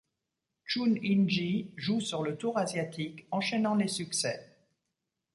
[0.65, 4.57] Chun In-gee joue sur le tour asiatique, enchaînant les succès.